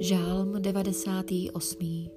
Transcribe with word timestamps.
Žálm 0.00 0.62
98. 0.62 2.10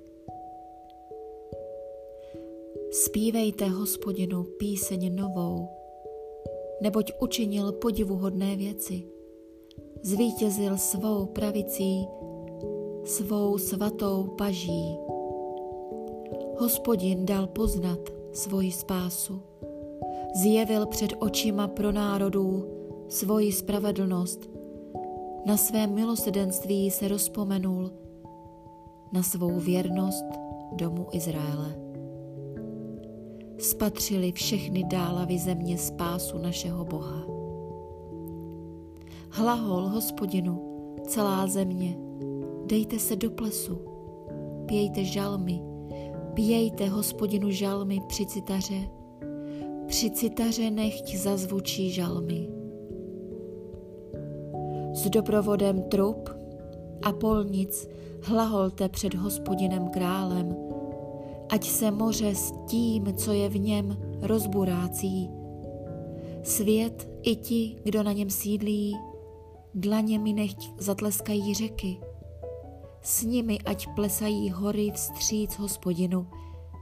Spívejte 2.92 3.65
hospodinu 3.65 4.44
píseň 4.44 5.15
novou, 5.15 5.69
neboť 6.81 7.12
učinil 7.22 7.72
podivuhodné 7.72 8.55
věci. 8.55 9.04
Zvítězil 10.04 10.78
svou 10.78 11.26
pravicí, 11.26 12.05
svou 13.05 13.58
svatou 13.58 14.23
paží. 14.37 14.97
Hospodin 16.58 17.26
dal 17.26 17.48
poznat 17.48 18.00
svoji 18.34 18.72
spásu. 18.72 19.41
Zjevil 20.36 20.86
před 20.86 21.12
očima 21.20 21.68
pro 21.68 21.91
národů 21.91 22.66
svoji 23.09 23.52
spravedlnost 23.52 24.61
na 25.45 25.58
své 25.58 25.88
milosedenství 25.88 26.91
se 26.91 27.08
rozpomenul, 27.08 27.91
na 29.13 29.23
svou 29.23 29.59
věrnost 29.59 30.26
domu 30.72 31.08
Izraele. 31.12 31.76
Spatřili 33.58 34.31
všechny 34.31 34.84
dálavy 34.84 35.40
země 35.40 35.77
spásu 35.77 36.38
našeho 36.38 36.86
Boha. 36.86 37.26
Hlahol 39.30 39.88
hospodinu, 39.88 40.62
celá 41.08 41.48
země, 41.48 41.98
dejte 42.66 43.00
se 43.00 43.16
do 43.16 43.31
plesu, 43.31 43.81
pějte 44.66 45.03
žalmy, 45.03 45.62
pějte 46.34 46.89
hospodinu 46.89 47.52
žalmy 47.52 48.02
při 48.08 48.26
citaře, 48.26 48.89
při 49.88 50.12
citaře 50.12 50.72
nechť 50.72 51.16
zazvučí 51.16 51.92
žalmy 51.92 52.61
s 54.94 55.09
doprovodem 55.09 55.81
trup 55.81 56.30
a 57.02 57.11
polnic 57.11 57.89
hlaholte 58.23 58.89
před 58.89 59.14
hospodinem 59.14 59.89
králem, 59.89 60.56
ať 61.50 61.64
se 61.64 61.92
moře 61.92 62.36
s 62.36 62.53
tím, 62.67 63.16
co 63.16 63.31
je 63.31 63.50
v 63.50 63.59
něm, 63.59 63.97
rozburácí. 64.22 65.30
Svět 66.44 67.09
i 67.22 67.36
ti, 67.36 67.75
kdo 67.84 68.03
na 68.03 68.12
něm 68.12 68.30
sídlí, 68.30 68.97
dlaněmi 69.73 70.34
nechť 70.34 70.69
zatleskají 70.78 71.53
řeky. 71.53 71.97
S 73.02 73.23
nimi 73.23 73.59
ať 73.66 73.88
plesají 73.95 74.50
hory 74.50 74.92
vstříc 74.92 75.58
hospodinu, 75.58 76.28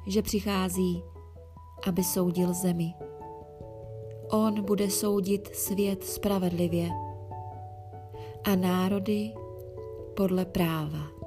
že 0.08 0.22
přichází, 0.22 1.04
aby 1.88 2.04
soudil 2.04 2.54
zemi. 2.54 2.94
On 4.32 4.66
bude 4.66 4.90
soudit 4.90 5.56
svět 5.56 6.04
spravedlivě 6.04 6.90
a 8.44 8.56
národy 8.56 9.34
podle 10.16 10.46
práva. 10.46 11.19